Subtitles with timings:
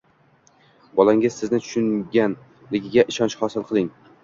[0.99, 3.97] Bolangiz sizni tushunganligiga ishonch hosil qiling.